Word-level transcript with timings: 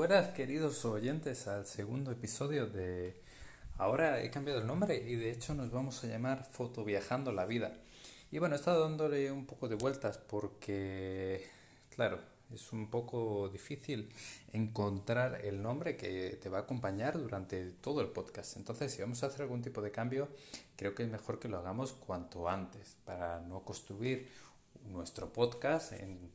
buenas 0.00 0.28
queridos 0.28 0.82
oyentes 0.86 1.46
al 1.46 1.66
segundo 1.66 2.10
episodio 2.10 2.66
de... 2.66 3.20
Ahora 3.76 4.22
he 4.22 4.30
cambiado 4.30 4.60
el 4.60 4.66
nombre 4.66 4.96
y 4.96 5.14
de 5.14 5.30
hecho 5.30 5.52
nos 5.52 5.70
vamos 5.70 6.02
a 6.02 6.06
llamar 6.06 6.46
Fotoviajando 6.50 7.32
la 7.32 7.44
Vida. 7.44 7.74
Y 8.30 8.38
bueno, 8.38 8.54
he 8.54 8.58
estado 8.58 8.88
dándole 8.88 9.30
un 9.30 9.44
poco 9.44 9.68
de 9.68 9.74
vueltas 9.74 10.16
porque, 10.16 11.46
claro, 11.94 12.18
es 12.50 12.72
un 12.72 12.88
poco 12.88 13.50
difícil 13.50 14.08
encontrar 14.54 15.42
el 15.44 15.60
nombre 15.60 15.98
que 15.98 16.38
te 16.40 16.48
va 16.48 16.60
a 16.60 16.62
acompañar 16.62 17.20
durante 17.20 17.62
todo 17.72 18.00
el 18.00 18.08
podcast. 18.08 18.56
Entonces, 18.56 18.90
si 18.90 19.02
vamos 19.02 19.22
a 19.22 19.26
hacer 19.26 19.42
algún 19.42 19.60
tipo 19.60 19.82
de 19.82 19.90
cambio, 19.90 20.28
creo 20.76 20.94
que 20.94 21.02
es 21.02 21.10
mejor 21.10 21.38
que 21.38 21.48
lo 21.48 21.58
hagamos 21.58 21.92
cuanto 21.92 22.48
antes 22.48 22.96
para 23.04 23.40
no 23.40 23.66
construir 23.66 24.30
nuestro 24.82 25.30
podcast 25.30 25.92
en, 25.92 26.30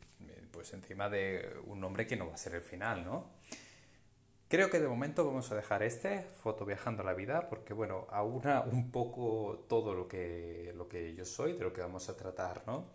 pues 0.56 0.74
encima 0.74 1.10
de 1.10 1.56
un 1.66 1.80
nombre 1.80 2.08
que 2.08 2.16
no 2.16 2.28
va 2.28 2.34
a 2.34 2.38
ser 2.38 2.56
el 2.56 2.62
final, 2.62 3.06
¿no? 3.06 3.30
Creo 4.48 4.70
que 4.70 4.80
de 4.80 4.88
momento 4.88 5.26
vamos 5.26 5.52
a 5.52 5.56
dejar 5.56 5.84
este, 5.84 6.22
Foto 6.22 6.66
Viajando 6.66 7.04
la 7.04 7.14
Vida, 7.14 7.50
porque 7.50 7.74
bueno, 7.74 8.08
aúna 8.10 8.62
un 8.62 8.92
poco 8.92 9.66
todo 9.68 9.94
lo 9.94 10.08
que, 10.08 10.72
lo 10.76 10.88
que 10.88 11.16
yo 11.16 11.26
soy, 11.26 11.54
de 11.54 11.64
lo 11.64 11.74
que 11.74 11.82
vamos 11.82 12.10
a 12.10 12.16
tratar, 12.16 12.64
¿no? 12.68 12.86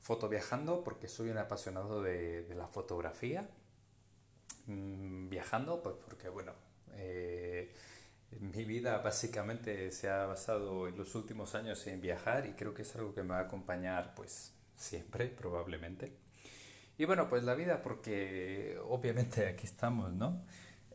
Foto 0.00 0.28
Viajando, 0.28 0.84
porque 0.84 1.08
soy 1.08 1.30
un 1.30 1.38
apasionado 1.38 2.02
de, 2.02 2.46
la 2.56 2.68
fotografía. 2.68 3.48
Mm, 4.66 5.28
viajando, 5.28 5.82
pues 5.82 5.96
porque 6.04 6.28
bueno, 6.28 6.52
eh, 6.94 7.74
mi 8.40 8.64
vida 8.64 8.98
básicamente 8.98 9.90
se 9.92 10.08
ha 10.08 10.26
basado 10.26 10.88
en 10.88 10.96
los 10.96 11.14
últimos 11.14 11.54
años 11.54 11.86
en 11.86 12.00
viajar 12.00 12.46
y 12.46 12.52
creo 12.52 12.74
que 12.74 12.82
es 12.82 12.96
algo 12.96 13.14
que 13.14 13.22
me 13.22 13.30
va 13.30 13.38
a 13.40 13.42
acompañar 13.42 14.14
pues 14.14 14.52
siempre, 14.76 15.26
probablemente. 15.28 16.25
Y 16.98 17.04
bueno, 17.04 17.28
pues 17.28 17.44
la 17.44 17.54
vida, 17.54 17.82
porque 17.82 18.78
obviamente 18.88 19.46
aquí 19.48 19.66
estamos, 19.66 20.12
¿no? 20.12 20.42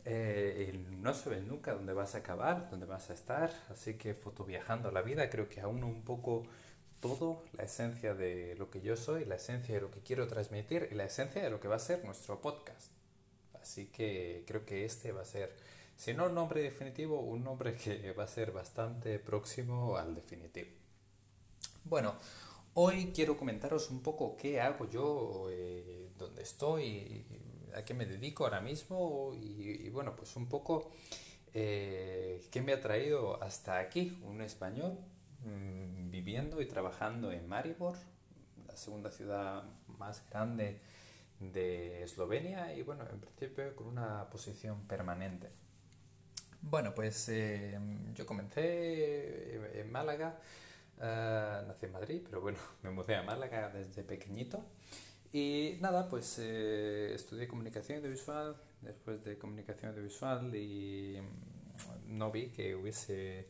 Eh, 0.04 0.84
no 0.90 1.14
sabes 1.14 1.44
nunca 1.44 1.74
dónde 1.74 1.92
vas 1.92 2.16
a 2.16 2.18
acabar, 2.18 2.68
dónde 2.70 2.86
vas 2.86 3.10
a 3.10 3.14
estar, 3.14 3.52
así 3.70 3.94
que 3.94 4.14
fotoviajando 4.14 4.90
la 4.90 5.00
vida 5.00 5.30
creo 5.30 5.48
que 5.48 5.60
aún 5.60 5.84
un 5.84 6.02
poco 6.02 6.42
todo, 6.98 7.44
la 7.52 7.64
esencia 7.64 8.14
de 8.14 8.56
lo 8.58 8.68
que 8.70 8.80
yo 8.80 8.96
soy, 8.96 9.24
la 9.24 9.36
esencia 9.36 9.74
de 9.74 9.80
lo 9.80 9.90
que 9.90 10.00
quiero 10.00 10.26
transmitir 10.26 10.88
y 10.90 10.94
la 10.94 11.04
esencia 11.04 11.42
de 11.42 11.50
lo 11.50 11.60
que 11.60 11.68
va 11.68 11.76
a 11.76 11.80
ser 11.80 12.04
nuestro 12.04 12.40
podcast. 12.40 12.90
Así 13.60 13.86
que 13.86 14.44
creo 14.46 14.64
que 14.64 14.84
este 14.84 15.12
va 15.12 15.22
a 15.22 15.24
ser, 15.24 15.54
si 15.96 16.14
no 16.14 16.26
un 16.26 16.34
nombre 16.34 16.62
definitivo, 16.62 17.20
un 17.20 17.44
nombre 17.44 17.74
que 17.76 18.12
va 18.12 18.24
a 18.24 18.28
ser 18.28 18.50
bastante 18.50 19.18
próximo 19.20 19.96
al 19.96 20.14
definitivo. 20.14 20.70
Bueno, 21.84 22.14
Hoy 22.74 23.12
quiero 23.14 23.36
comentaros 23.36 23.90
un 23.90 24.02
poco 24.02 24.34
qué 24.34 24.58
hago 24.58 24.88
yo, 24.88 25.48
eh, 25.50 26.08
dónde 26.16 26.42
estoy, 26.42 27.22
a 27.76 27.84
qué 27.84 27.92
me 27.92 28.06
dedico 28.06 28.44
ahora 28.44 28.62
mismo 28.62 29.34
y, 29.34 29.90
bueno, 29.90 30.16
pues 30.16 30.36
un 30.36 30.48
poco 30.48 30.90
eh, 31.52 32.42
qué 32.50 32.62
me 32.62 32.72
ha 32.72 32.80
traído 32.80 33.42
hasta 33.42 33.78
aquí, 33.78 34.18
un 34.24 34.40
español 34.40 34.98
mm, 35.44 36.10
viviendo 36.10 36.62
y 36.62 36.66
trabajando 36.66 37.30
en 37.30 37.46
Maribor, 37.46 37.98
la 38.66 38.74
segunda 38.74 39.10
ciudad 39.10 39.64
más 39.98 40.26
grande 40.30 40.80
de 41.40 42.02
Eslovenia 42.04 42.74
y 42.74 42.82
bueno, 42.82 43.04
en 43.06 43.20
principio 43.20 43.76
con 43.76 43.86
una 43.86 44.30
posición 44.30 44.86
permanente. 44.86 45.50
Bueno, 46.62 46.94
pues 46.94 47.28
eh, 47.28 47.78
yo 48.14 48.24
comencé 48.24 49.78
en 49.78 49.92
Málaga 49.92 50.38
Uh, 51.02 51.61
nací 51.82 51.86
en 51.86 51.92
Madrid, 51.92 52.22
pero 52.24 52.40
bueno, 52.40 52.58
me 52.82 52.90
mudé 52.90 53.16
a 53.16 53.22
Málaga 53.22 53.70
desde 53.70 54.02
pequeñito. 54.02 54.64
Y 55.32 55.78
nada, 55.80 56.08
pues 56.08 56.38
eh, 56.38 57.12
estudié 57.14 57.48
comunicación 57.48 57.98
audiovisual, 57.98 58.56
después 58.82 59.24
de 59.24 59.38
comunicación 59.38 59.92
audiovisual 59.92 60.54
y 60.54 61.18
mm, 61.20 62.18
no 62.18 62.30
vi 62.30 62.48
que 62.48 62.74
hubiese 62.74 63.46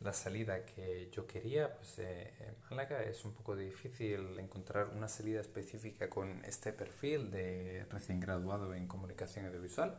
la 0.00 0.12
salida 0.12 0.64
que 0.64 1.10
yo 1.10 1.26
quería, 1.26 1.74
pues 1.74 1.98
eh, 1.98 2.32
en 2.40 2.54
Málaga 2.70 3.02
es 3.02 3.24
un 3.24 3.32
poco 3.32 3.56
difícil 3.56 4.38
encontrar 4.38 4.90
una 4.94 5.08
salida 5.08 5.40
específica 5.40 6.08
con 6.08 6.44
este 6.44 6.72
perfil 6.72 7.30
de 7.30 7.86
recién 7.90 8.20
graduado 8.20 8.74
en 8.74 8.86
comunicación 8.86 9.46
audiovisual. 9.46 9.98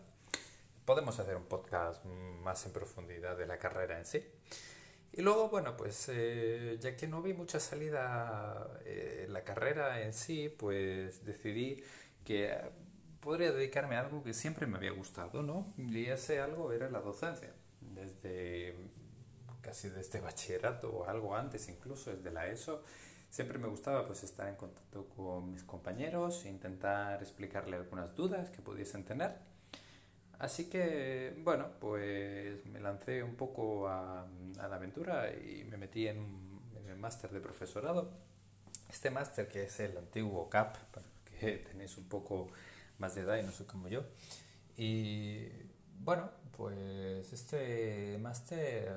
Podemos 0.85 1.19
hacer 1.19 1.35
un 1.35 1.45
podcast 1.45 2.05
más 2.05 2.65
en 2.65 2.71
profundidad 2.71 3.35
de 3.35 3.47
la 3.47 3.57
carrera 3.57 3.97
en 3.97 4.05
sí. 4.05 4.23
Y 5.17 5.21
luego, 5.21 5.47
bueno, 5.47 5.77
pues 5.77 6.09
eh, 6.09 6.77
ya 6.81 6.97
que 6.97 7.07
no 7.07 7.21
vi 7.21 7.33
mucha 7.33 7.57
salida 7.61 8.67
eh, 8.83 9.23
en 9.25 9.31
la 9.33 9.45
carrera 9.45 10.01
en 10.01 10.11
sí, 10.11 10.49
pues 10.49 11.23
decidí 11.23 11.81
que 12.25 12.53
podría 13.21 13.53
dedicarme 13.53 13.95
a 13.95 14.01
algo 14.01 14.21
que 14.21 14.33
siempre 14.33 14.67
me 14.67 14.75
había 14.75 14.91
gustado, 14.91 15.41
¿no? 15.41 15.67
Y 15.77 16.07
ese 16.07 16.41
algo 16.41 16.73
era 16.73 16.89
la 16.89 16.99
docencia, 16.99 17.53
desde 17.79 18.75
casi 19.61 19.87
desde 19.87 20.19
bachillerato 20.21 20.89
o 20.89 21.05
algo 21.07 21.33
antes, 21.33 21.69
incluso 21.69 22.13
desde 22.13 22.31
la 22.31 22.47
ESO. 22.47 22.83
Siempre 23.29 23.57
me 23.57 23.69
gustaba 23.69 24.05
pues 24.05 24.21
estar 24.23 24.49
en 24.49 24.55
contacto 24.55 25.07
con 25.15 25.49
mis 25.49 25.63
compañeros, 25.63 26.45
intentar 26.45 27.21
explicarle 27.21 27.77
algunas 27.77 28.13
dudas 28.15 28.49
que 28.49 28.61
pudiesen 28.61 29.05
tener 29.05 29.54
Así 30.39 30.69
que, 30.69 31.33
bueno, 31.43 31.69
pues 31.79 32.65
me 32.65 32.79
lancé 32.79 33.23
un 33.23 33.35
poco 33.35 33.87
a, 33.87 34.27
la 34.57 34.75
aventura 34.75 35.31
y 35.33 35.63
me 35.65 35.77
metí 35.77 36.07
en, 36.07 36.59
el 36.87 36.97
máster 36.97 37.31
de 37.31 37.39
profesorado. 37.39 38.11
Este 38.89 39.09
máster 39.09 39.47
que 39.47 39.63
es 39.63 39.79
el 39.79 39.97
antiguo 39.97 40.49
CAP, 40.49 40.77
para 40.91 41.05
que 41.39 41.57
tenéis 41.71 41.97
un 41.97 42.07
poco 42.07 42.47
más 42.99 43.15
de 43.15 43.21
edad 43.21 43.37
y 43.37 43.43
no 43.43 43.51
soy 43.51 43.65
como 43.65 43.87
yo. 43.87 44.03
Y 44.77 45.47
bueno, 45.99 46.29
pues 46.57 47.31
este 47.33 48.17
máster 48.19 48.91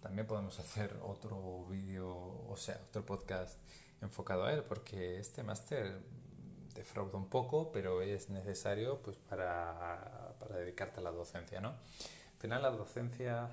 también 0.00 0.26
podemos 0.26 0.58
hacer 0.58 0.96
otro 1.02 1.64
vídeo, 1.66 2.08
o 2.48 2.56
sea, 2.56 2.80
otro 2.88 3.06
podcast 3.06 3.58
enfocado 4.00 4.44
a 4.44 4.52
él, 4.52 4.64
porque 4.64 5.18
este 5.18 5.42
máster 5.44 6.00
defrauda 6.74 7.16
un 7.16 7.28
poco, 7.28 7.70
pero 7.72 8.02
es 8.02 8.28
necesario 8.28 9.00
pues, 9.02 9.16
para, 9.16 10.21
para 10.42 10.58
dedicarte 10.58 11.00
a 11.00 11.02
la 11.02 11.10
docencia. 11.10 11.60
¿no? 11.60 11.68
Al 11.68 12.38
final 12.40 12.62
la 12.62 12.70
docencia 12.70 13.48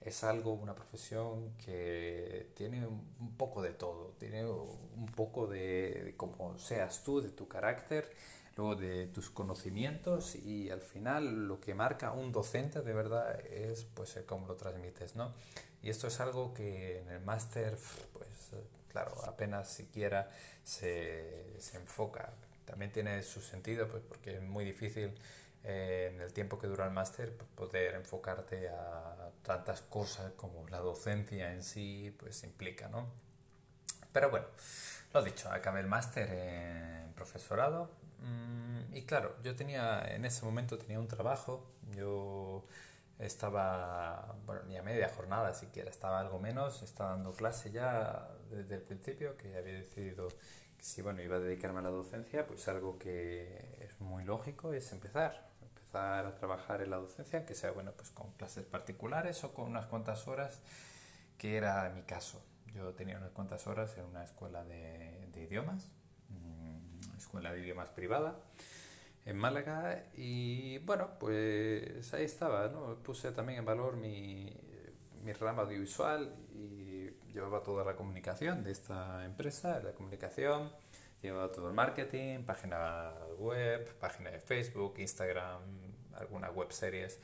es 0.00 0.24
algo, 0.24 0.52
una 0.52 0.74
profesión 0.74 1.54
que 1.64 2.50
tiene 2.54 2.86
un 2.86 3.36
poco 3.36 3.62
de 3.62 3.70
todo, 3.70 4.14
tiene 4.18 4.46
un 4.46 5.12
poco 5.14 5.46
de, 5.46 6.02
de 6.04 6.16
cómo 6.16 6.58
seas 6.58 7.02
tú, 7.02 7.20
de 7.20 7.30
tu 7.30 7.48
carácter, 7.48 8.10
luego 8.56 8.76
de 8.76 9.06
tus 9.06 9.30
conocimientos 9.30 10.34
y 10.34 10.70
al 10.70 10.80
final 10.80 11.46
lo 11.46 11.60
que 11.60 11.74
marca 11.74 12.12
un 12.12 12.32
docente 12.32 12.82
de 12.82 12.92
verdad 12.92 13.40
es 13.46 13.84
pues 13.84 14.18
cómo 14.26 14.48
lo 14.48 14.56
transmites, 14.56 15.14
¿no? 15.14 15.32
Y 15.80 15.90
esto 15.90 16.08
es 16.08 16.18
algo 16.18 16.52
que 16.52 16.98
en 17.00 17.08
el 17.08 17.20
máster 17.20 17.78
pues 18.12 18.28
claro, 18.88 19.14
apenas 19.24 19.68
siquiera 19.70 20.30
se, 20.62 21.54
se 21.60 21.76
enfoca. 21.76 22.32
También 22.64 22.92
tiene 22.92 23.22
su 23.22 23.40
sentido, 23.40 23.88
pues 23.88 24.02
porque 24.06 24.36
es 24.36 24.42
muy 24.42 24.64
difícil 24.64 25.14
eh, 25.68 26.10
en 26.14 26.20
el 26.22 26.32
tiempo 26.32 26.58
que 26.58 26.66
dura 26.66 26.86
el 26.86 26.92
máster 26.92 27.36
poder 27.54 27.94
enfocarte 27.94 28.70
a 28.70 29.30
tantas 29.42 29.82
cosas 29.82 30.32
como 30.32 30.66
la 30.68 30.78
docencia 30.78 31.52
en 31.52 31.62
sí 31.62 32.14
pues 32.18 32.42
implica, 32.42 32.88
¿no? 32.88 33.06
Pero 34.12 34.30
bueno, 34.30 34.46
lo 35.12 35.22
dicho, 35.22 35.50
acabé 35.50 35.80
el 35.80 35.86
máster 35.86 36.30
en 36.30 37.12
profesorado 37.12 37.90
mm, 38.20 38.96
y 38.96 39.02
claro, 39.04 39.36
yo 39.42 39.54
tenía, 39.54 40.02
en 40.14 40.24
ese 40.24 40.44
momento 40.44 40.78
tenía 40.78 40.98
un 40.98 41.08
trabajo, 41.08 41.70
yo 41.94 42.64
estaba, 43.18 44.36
bueno, 44.46 44.62
ni 44.64 44.78
a 44.78 44.82
media 44.82 45.10
jornada 45.10 45.52
siquiera, 45.54 45.90
estaba 45.90 46.20
algo 46.20 46.38
menos, 46.38 46.82
estaba 46.82 47.10
dando 47.10 47.32
clase 47.32 47.70
ya 47.70 48.28
desde 48.50 48.76
el 48.76 48.82
principio, 48.82 49.36
que 49.36 49.56
había 49.56 49.74
decidido 49.74 50.28
que 50.78 50.84
si 50.84 51.02
bueno, 51.02 51.20
iba 51.22 51.36
a 51.36 51.40
dedicarme 51.40 51.80
a 51.80 51.82
la 51.82 51.90
docencia, 51.90 52.46
pues 52.46 52.66
algo 52.68 52.98
que 52.98 53.76
es 53.80 54.00
muy 54.00 54.24
lógico 54.24 54.72
es 54.72 54.90
empezar, 54.92 55.48
empezar 55.88 56.26
a 56.26 56.34
trabajar 56.34 56.82
en 56.82 56.90
la 56.90 56.98
docencia, 56.98 57.46
que 57.46 57.54
sea 57.54 57.70
bueno, 57.70 57.92
pues 57.92 58.10
con 58.10 58.32
clases 58.32 58.64
particulares 58.64 59.42
o 59.44 59.54
con 59.54 59.68
unas 59.68 59.86
cuantas 59.86 60.28
horas, 60.28 60.60
que 61.38 61.56
era 61.56 61.90
mi 61.90 62.02
caso. 62.02 62.42
Yo 62.74 62.92
tenía 62.92 63.16
unas 63.16 63.30
cuantas 63.30 63.66
horas 63.66 63.96
en 63.96 64.04
una 64.04 64.22
escuela 64.22 64.64
de, 64.64 65.28
de 65.32 65.42
idiomas, 65.42 65.90
mm, 66.28 67.16
escuela 67.16 67.52
de 67.52 67.60
idiomas 67.60 67.88
privada, 67.88 68.36
en 69.24 69.36
Málaga 69.36 70.04
y 70.14 70.78
bueno, 70.78 71.18
pues 71.18 72.12
ahí 72.14 72.24
estaba, 72.24 72.68
¿no? 72.68 72.96
Puse 73.02 73.32
también 73.32 73.60
en 73.60 73.64
valor 73.64 73.96
mi, 73.96 74.54
mi 75.22 75.32
rama 75.32 75.62
audiovisual 75.62 76.34
y 76.54 77.10
llevaba 77.32 77.62
toda 77.62 77.84
la 77.84 77.96
comunicación 77.96 78.62
de 78.62 78.72
esta 78.72 79.24
empresa, 79.24 79.80
la 79.80 79.92
comunicación, 79.92 80.70
llevaba 81.22 81.50
todo 81.52 81.68
el 81.68 81.74
marketing, 81.74 82.44
página 82.44 83.12
web, 83.38 83.96
página 83.98 84.30
de 84.30 84.40
Facebook, 84.40 84.94
Instagram, 84.98 85.60
algunas 86.14 86.54
web 86.54 86.72
series. 86.72 87.20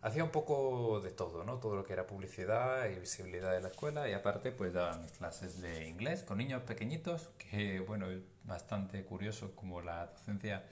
Hacía 0.00 0.24
un 0.24 0.30
poco 0.30 1.00
de 1.00 1.12
todo, 1.12 1.44
¿no? 1.44 1.58
Todo 1.58 1.76
lo 1.76 1.84
que 1.84 1.92
era 1.92 2.06
publicidad 2.06 2.88
y 2.90 2.98
visibilidad 2.98 3.52
de 3.52 3.60
la 3.60 3.68
escuela 3.68 4.08
y 4.08 4.12
aparte 4.12 4.50
pues 4.50 4.72
daba 4.72 4.96
mis 4.98 5.12
clases 5.12 5.60
de 5.60 5.88
inglés 5.88 6.24
con 6.24 6.38
niños 6.38 6.62
pequeñitos, 6.62 7.30
que 7.38 7.78
bueno, 7.80 8.10
es 8.10 8.20
bastante 8.44 9.04
curioso 9.04 9.54
como 9.54 9.80
la 9.80 10.06
docencia 10.06 10.64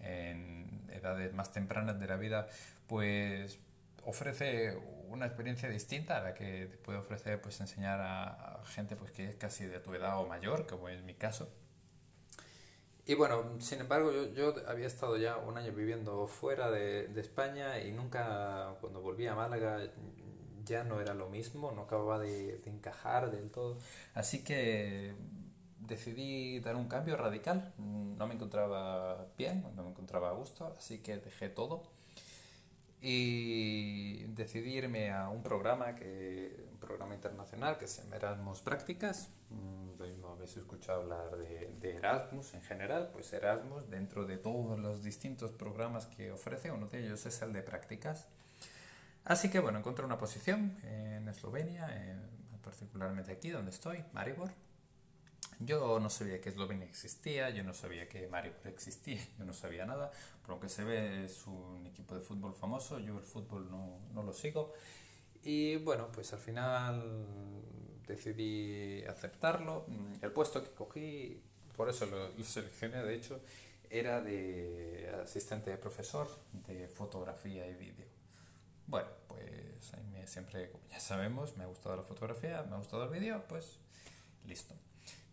en 0.00 0.86
edades 0.92 1.32
más 1.32 1.50
tempranas 1.52 1.98
de 1.98 2.06
la 2.06 2.16
vida, 2.16 2.48
pues 2.86 3.58
ofrece 4.04 4.76
una 5.08 5.26
experiencia 5.26 5.68
distinta 5.68 6.18
a 6.18 6.20
la 6.20 6.34
que 6.34 6.66
te 6.66 6.76
puede 6.76 6.98
ofrecer 6.98 7.40
pues 7.40 7.60
enseñar 7.60 8.00
a, 8.00 8.60
gente 8.66 8.96
pues 8.96 9.10
que 9.12 9.28
es 9.28 9.36
casi 9.36 9.64
de 9.64 9.80
tu 9.80 9.94
edad 9.94 10.18
o 10.18 10.26
mayor, 10.26 10.66
como 10.66 10.88
es 10.88 11.02
mi 11.02 11.14
caso. 11.14 11.48
Y 13.06 13.14
bueno, 13.14 13.60
sin 13.60 13.80
embargo, 13.80 14.12
yo, 14.12 14.32
yo 14.32 14.54
había 14.66 14.86
estado 14.86 15.16
ya 15.18 15.36
un 15.36 15.58
año 15.58 15.72
viviendo 15.72 16.26
fuera 16.26 16.70
de, 16.70 17.08
de, 17.08 17.20
España 17.20 17.78
y 17.80 17.92
nunca, 17.92 18.76
cuando 18.80 19.02
volví 19.02 19.26
a 19.26 19.34
Málaga, 19.34 19.80
ya 20.64 20.84
no 20.84 21.00
era 21.00 21.12
lo 21.12 21.28
mismo, 21.28 21.72
no 21.72 21.82
acababa 21.82 22.18
de, 22.18 22.58
de 22.58 22.70
encajar 22.70 23.30
del 23.30 23.50
todo. 23.50 23.76
Así 24.14 24.42
que 24.42 25.14
decidí 25.80 26.60
dar 26.60 26.76
un 26.76 26.88
cambio 26.88 27.16
radical. 27.16 27.74
No 27.78 28.26
me 28.26 28.34
encontraba 28.34 29.26
bien, 29.36 29.64
no 29.76 29.82
me 29.82 29.90
encontraba 29.90 30.30
a 30.30 30.32
gusto, 30.32 30.74
así 30.78 30.98
que 31.02 31.18
dejé 31.18 31.50
todo 31.50 31.82
y 33.06 34.24
decidí 34.28 34.78
irme 34.78 35.12
a 35.12 35.28
un 35.28 35.42
programa 35.42 35.94
que 35.94 36.56
un 36.72 36.78
programa 36.78 37.14
internacional 37.14 37.76
que 37.76 37.86
se 37.86 38.02
llama 38.02 38.16
Erasmus 38.16 38.62
Prácticas 38.62 39.28
mm, 39.50 40.20
no 40.22 40.32
habéis 40.32 40.56
escuchado 40.56 41.02
hablar 41.02 41.36
de, 41.36 41.96
Erasmus 41.96 42.54
en 42.54 42.62
general. 42.62 43.10
Pues 43.12 43.30
Erasmus 43.34 43.90
dentro 43.90 44.24
de 44.24 44.38
todos 44.38 44.78
los 44.78 45.02
distintos 45.02 45.52
programas 45.52 46.06
que 46.06 46.32
ofrece 46.32 46.70
uno 46.70 46.86
de 46.86 47.04
ellos 47.04 47.26
es 47.26 47.42
el 47.42 47.52
de 47.52 47.62
prácticas 47.62 48.26
así 49.26 49.50
que 49.50 49.60
bueno 49.60 49.78
encontré 49.78 50.06
una 50.06 50.16
posición 50.16 50.74
en 50.82 51.28
Eslovenia 51.28 51.86
particularmente 52.62 53.32
aquí 53.32 53.50
donde 53.50 53.70
estoy 53.70 54.02
Maribor 54.14 54.50
yo 55.60 56.00
no 56.00 56.10
sabía 56.10 56.40
que 56.40 56.48
Eslovenia 56.50 56.86
existía, 56.86 57.50
yo 57.50 57.64
no 57.64 57.74
sabía 57.74 58.08
que 58.08 58.28
Maribor 58.28 58.66
existía, 58.66 59.20
yo 59.38 59.44
no 59.44 59.52
sabía 59.52 59.86
nada. 59.86 60.10
Por 60.42 60.56
lo 60.56 60.60
que 60.60 60.68
se 60.68 60.84
ve 60.84 61.24
es 61.24 61.46
un 61.46 61.86
equipo 61.86 62.14
de 62.14 62.20
fútbol 62.20 62.54
famoso, 62.54 62.98
yo 62.98 63.18
el 63.18 63.24
fútbol 63.24 63.70
no, 63.70 63.98
no 64.12 64.22
lo 64.22 64.32
sigo. 64.32 64.72
Y 65.42 65.76
bueno, 65.76 66.08
pues 66.12 66.32
al 66.32 66.38
final 66.38 67.02
decidí 68.06 69.04
aceptarlo. 69.04 69.86
El 70.22 70.32
puesto 70.32 70.62
que 70.62 70.70
cogí, 70.70 71.40
por 71.76 71.88
eso 71.88 72.06
lo, 72.06 72.28
lo 72.28 72.44
seleccioné 72.44 73.02
de 73.02 73.14
hecho, 73.14 73.40
era 73.90 74.20
de 74.20 75.14
asistente 75.22 75.70
de 75.70 75.76
profesor 75.76 76.28
de 76.66 76.88
fotografía 76.88 77.66
y 77.66 77.74
vídeo. 77.74 78.06
Bueno, 78.86 79.08
pues 79.28 79.94
a 79.94 79.96
mí 79.98 80.18
siempre, 80.26 80.70
como 80.70 80.84
ya 80.90 81.00
sabemos, 81.00 81.56
me 81.56 81.64
ha 81.64 81.66
gustado 81.66 81.96
la 81.96 82.02
fotografía, 82.02 82.62
me 82.64 82.74
ha 82.74 82.78
gustado 82.78 83.04
el 83.04 83.10
vídeo, 83.10 83.44
pues 83.48 83.78
listo. 84.46 84.74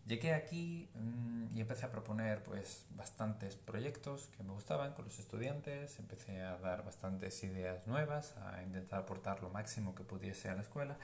Llegué 0.06 0.34
aquí 0.34 0.88
mm, 0.94 1.56
y 1.56 1.60
empecé 1.60 1.86
a 1.86 1.90
proponer 1.92 2.42
pues 2.42 2.84
bastantes 2.96 3.54
proyectos 3.54 4.28
que 4.36 4.42
me 4.42 4.52
gustaban 4.52 4.94
con 4.94 5.04
los 5.04 5.18
estudiantes, 5.20 5.96
empecé 6.00 6.42
a 6.42 6.56
dar 6.58 6.84
bastantes 6.84 7.42
ideas 7.44 7.86
nuevas, 7.86 8.36
a 8.38 8.62
intentar 8.64 9.00
aportar 9.00 9.42
lo 9.42 9.50
máximo 9.50 9.94
que 9.94 10.02
pudiese 10.02 10.48
a 10.48 10.54
la 10.54 10.62
escuela 10.62 10.96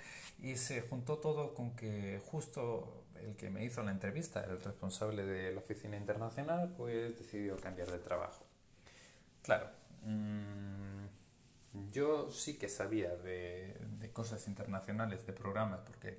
y 0.43 0.57
se 0.57 0.81
juntó 0.81 1.19
todo 1.19 1.55
con 1.55 1.77
que 1.77 2.21
justo 2.27 3.05
el 3.23 3.37
que 3.37 3.51
me 3.51 3.65
hizo 3.65 3.83
la 3.85 3.93
entrevista, 3.93 4.45
el 4.45 4.61
responsable 4.61 5.25
de 5.25 5.53
la 5.53 5.61
oficina 5.61 5.97
internacional, 5.97 6.75
pues 6.77 7.17
decidió 7.17 7.57
cambiar 7.57 7.91
de 7.91 7.99
trabajo. 7.99 8.45
Claro, 9.43 9.69
mm, 10.03 11.07
yo 11.93 12.31
sí 12.33 12.59
que 12.59 12.69
sabía 12.69 13.15
de, 13.15 13.77
de 14.01 14.11
cosas 14.13 14.49
internacionales, 14.49 15.25
de 15.25 15.33
programas, 15.33 15.81
porque 15.81 16.19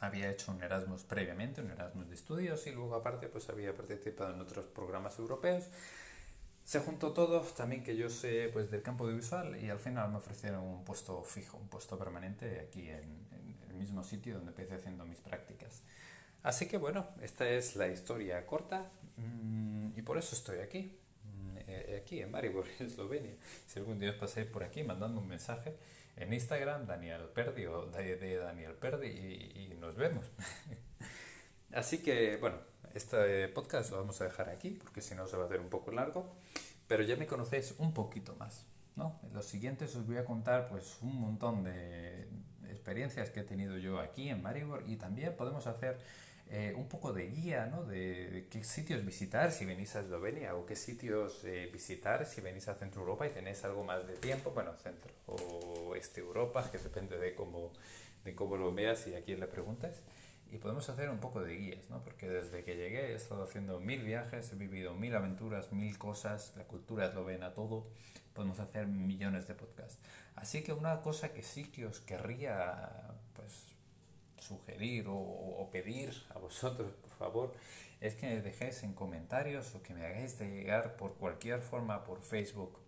había 0.00 0.30
hecho 0.30 0.52
un 0.52 0.62
Erasmus 0.62 1.02
previamente, 1.04 1.60
un 1.60 1.70
Erasmus 1.70 2.08
de 2.08 2.14
estudios 2.14 2.66
y 2.66 2.72
luego 2.72 2.94
aparte 2.94 3.28
pues 3.28 3.48
había 3.48 3.74
participado 3.74 4.34
en 4.34 4.40
otros 4.40 4.66
programas 4.66 5.18
europeos. 5.18 5.64
Se 6.64 6.80
juntó 6.80 7.12
todo, 7.12 7.40
también 7.40 7.84
que 7.84 7.96
yo 7.96 8.10
sé 8.10 8.50
pues 8.52 8.70
del 8.70 8.82
campo 8.82 9.04
audiovisual 9.04 9.62
y 9.62 9.70
al 9.70 9.78
final 9.78 10.10
me 10.10 10.16
ofrecieron 10.16 10.64
un 10.64 10.84
puesto 10.84 11.22
fijo, 11.22 11.56
un 11.58 11.68
puesto 11.68 11.96
permanente 11.98 12.60
aquí 12.60 12.88
en, 12.88 13.26
el 13.68 13.74
mismo 13.76 14.02
sitio 14.02 14.36
donde 14.36 14.50
empecé 14.50 14.74
haciendo 14.74 15.04
mis 15.04 15.20
prácticas. 15.20 15.82
Así 16.42 16.66
que 16.66 16.76
bueno, 16.76 17.06
esta 17.22 17.48
es 17.48 17.76
la 17.76 17.88
historia 17.88 18.44
corta 18.46 18.90
mm, 19.16 19.98
y 19.98 20.02
por 20.02 20.18
eso 20.18 20.34
estoy 20.34 20.58
aquí, 20.58 20.98
mm, 21.24 21.56
eh, 21.68 22.00
aquí 22.02 22.20
en 22.20 22.30
Maribor, 22.30 22.66
Eslovenia. 22.80 23.34
Si 23.66 23.78
algún 23.78 23.98
día 23.98 24.10
os 24.10 24.16
pasáis 24.16 24.46
por 24.46 24.64
aquí 24.64 24.82
mandando 24.82 25.20
un 25.20 25.28
mensaje, 25.28 25.76
en 26.16 26.32
Instagram, 26.32 26.86
Daniel 26.86 27.22
Perdi 27.34 27.66
o 27.66 27.86
de, 27.86 28.36
Daniel 28.36 28.74
Perdi 28.74 29.08
y, 29.08 29.76
nos 29.80 29.96
vemos. 29.96 30.26
Así 31.72 31.98
que, 31.98 32.38
bueno, 32.38 32.56
este 32.94 33.48
podcast 33.48 33.90
lo 33.90 33.98
vamos 33.98 34.20
a 34.20 34.24
dejar 34.24 34.48
aquí 34.48 34.70
porque 34.70 35.02
si 35.02 35.14
no 35.14 35.26
se 35.26 35.36
va 35.36 35.44
a 35.44 35.46
hacer 35.46 35.60
un 35.60 35.68
poco 35.68 35.92
largo, 35.92 36.34
pero 36.88 37.02
ya 37.02 37.16
me 37.16 37.26
conocéis 37.26 37.74
un 37.78 37.92
poquito 37.92 38.34
más. 38.36 38.64
¿no? 38.96 39.20
En 39.24 39.34
los 39.34 39.44
siguientes 39.44 39.94
os 39.94 40.06
voy 40.06 40.16
a 40.16 40.24
contar 40.24 40.68
pues 40.68 40.96
un 41.02 41.20
montón 41.20 41.64
de 41.64 42.26
experiencias 42.70 43.30
que 43.30 43.40
he 43.40 43.44
tenido 43.44 43.76
yo 43.76 44.00
aquí 44.00 44.30
en 44.30 44.42
Maribor 44.42 44.84
y 44.86 44.96
también 44.96 45.36
podemos 45.36 45.66
hacer 45.66 45.98
eh, 46.48 46.72
un 46.76 46.88
poco 46.88 47.12
de 47.12 47.26
guía, 47.26 47.66
¿no? 47.66 47.84
De, 47.84 48.46
qué 48.50 48.62
sitios 48.62 49.04
visitar 49.04 49.50
si 49.50 49.64
venís 49.64 49.96
a 49.96 50.00
Eslovenia 50.00 50.54
o 50.54 50.64
qué 50.64 50.76
sitios 50.76 51.42
eh, 51.44 51.68
visitar 51.72 52.24
si 52.24 52.40
venís 52.40 52.68
a 52.68 52.74
Centro 52.74 53.00
Europa 53.00 53.26
y 53.26 53.30
tenéis 53.30 53.64
algo 53.64 53.82
más 53.82 54.06
de 54.06 54.14
tiempo, 54.14 54.52
bueno, 54.52 54.72
Centro 54.74 55.12
o 55.26 55.96
Este 55.96 56.20
Europa, 56.20 56.70
que 56.70 56.78
depende 56.78 57.18
de 57.18 57.34
cómo, 57.34 57.72
de 58.24 58.34
cómo 58.36 58.56
lo 58.56 58.72
veas 58.72 59.08
y 59.08 59.14
a 59.16 59.22
quién 59.22 59.40
le 59.40 59.48
preguntes. 59.48 60.02
Y 60.52 60.58
podemos 60.58 60.88
hacer 60.88 61.10
un 61.10 61.18
poco 61.18 61.42
de 61.42 61.56
guías, 61.56 61.90
¿no? 61.90 62.04
Porque 62.04 62.28
desde 62.28 62.62
que 62.62 62.76
llegué 62.76 63.10
he 63.10 63.14
estado 63.16 63.42
haciendo 63.42 63.80
mil 63.80 64.04
viajes, 64.04 64.52
he 64.52 64.54
vivido 64.56 64.94
mil 64.94 65.16
aventuras, 65.16 65.72
mil 65.72 65.98
cosas, 65.98 66.52
la 66.56 66.64
cultura 66.64 67.06
eslovena, 67.06 67.54
todo. 67.54 67.88
Podemos 68.32 68.60
hacer 68.60 68.86
millones 68.86 69.48
de 69.48 69.54
podcasts. 69.54 69.98
Así 70.36 70.62
que 70.62 70.72
una 70.72 71.00
cosa 71.02 71.32
que 71.32 71.42
sí 71.42 71.64
que 71.72 71.86
os 71.86 72.00
querría, 72.00 73.16
pues, 73.34 73.75
sugerir 74.46 75.06
o, 75.08 75.68
pedir 75.72 76.10
a 76.34 76.38
vosotros, 76.38 76.92
por 76.94 77.10
favor, 77.10 77.54
es 78.00 78.14
que 78.14 78.26
me 78.26 78.40
dejéis 78.40 78.82
en 78.82 78.92
comentarios 78.94 79.74
o 79.74 79.82
que 79.82 79.94
me 79.94 80.06
hagáis 80.06 80.38
de 80.38 80.48
llegar 80.48 80.96
por 80.96 81.14
cualquier 81.16 81.60
forma 81.60 82.04
por 82.04 82.22
Facebook. 82.22 82.78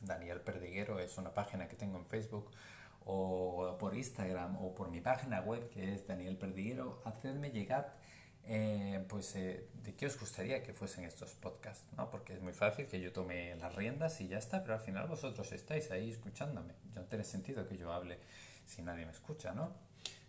Daniel 0.00 0.40
Perdiguero 0.40 1.00
es 1.00 1.16
una 1.18 1.32
página 1.32 1.68
que 1.68 1.76
tengo 1.76 1.98
en 1.98 2.06
Facebook 2.06 2.50
o 3.04 3.76
por 3.78 3.94
Instagram 3.94 4.56
o 4.62 4.74
por 4.74 4.90
mi 4.90 5.00
página 5.00 5.40
web 5.40 5.68
que 5.70 5.94
es 5.94 6.06
Daniel 6.06 6.36
Perdiguero. 6.36 7.02
Hacedme 7.04 7.50
llegar 7.50 7.96
eh, 8.48 9.04
pues 9.08 9.34
eh, 9.34 9.68
de 9.82 9.94
qué 9.96 10.06
os 10.06 10.18
gustaría 10.18 10.62
que 10.62 10.72
fuesen 10.72 11.04
estos 11.04 11.34
podcasts, 11.34 11.84
¿no? 11.96 12.10
Porque 12.10 12.34
es 12.34 12.40
muy 12.40 12.52
fácil 12.52 12.86
que 12.86 13.00
yo 13.00 13.12
tome 13.12 13.56
las 13.56 13.74
riendas 13.74 14.20
y 14.20 14.28
ya 14.28 14.38
está, 14.38 14.62
pero 14.62 14.74
al 14.74 14.80
final 14.80 15.08
vosotros 15.08 15.50
estáis 15.50 15.90
ahí 15.90 16.10
escuchándome. 16.10 16.74
No 16.94 17.02
tiene 17.04 17.24
sentido 17.24 17.66
que 17.66 17.76
yo 17.76 17.92
hable 17.92 18.20
si 18.64 18.82
nadie 18.82 19.04
me 19.04 19.12
escucha, 19.12 19.52
¿no? 19.52 19.72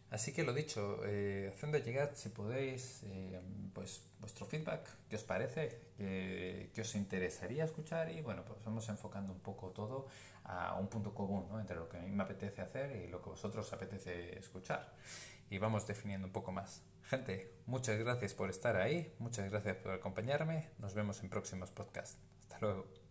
Así 0.09 0.31
que 0.31 0.43
lo 0.43 0.53
dicho, 0.53 1.01
eh, 1.05 1.53
llegar, 1.83 2.15
si 2.15 2.29
podéis, 2.29 3.03
eh, 3.03 3.41
pues 3.73 4.03
vuestro 4.19 4.45
feedback, 4.45 4.87
qué 5.09 5.17
os 5.17 5.23
parece, 5.23 5.81
qué 5.97 6.81
os 6.81 6.95
interesaría 6.95 7.65
escuchar 7.65 8.09
y 8.11 8.21
bueno, 8.21 8.43
pues 8.45 8.63
vamos 8.63 8.87
enfocando 8.87 9.33
un 9.33 9.39
poco 9.39 9.69
todo 9.71 10.07
a 10.45 10.75
un 10.79 10.87
punto 10.87 11.13
común 11.13 11.47
¿no? 11.49 11.59
entre 11.59 11.75
lo 11.75 11.89
que 11.89 11.97
a 11.97 12.01
mí 12.01 12.09
me 12.09 12.23
apetece 12.23 12.61
hacer 12.61 12.95
y 12.95 13.07
lo 13.09 13.21
que 13.21 13.29
vosotros 13.29 13.71
apetece 13.73 14.37
escuchar. 14.39 14.93
Y 15.49 15.57
vamos 15.57 15.85
definiendo 15.87 16.27
un 16.27 16.33
poco 16.33 16.51
más. 16.51 16.83
Gente, 17.03 17.53
muchas 17.65 17.97
gracias 17.99 18.33
por 18.33 18.49
estar 18.49 18.75
ahí, 18.77 19.13
muchas 19.19 19.49
gracias 19.49 19.77
por 19.77 19.93
acompañarme, 19.93 20.69
nos 20.77 20.93
vemos 20.93 21.21
en 21.21 21.29
próximos 21.29 21.71
podcasts. 21.71 22.17
Hasta 22.41 22.59
luego. 22.59 23.06